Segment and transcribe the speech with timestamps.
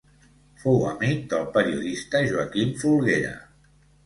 [0.61, 3.37] Fou amic del periodista Joaquim Folguera.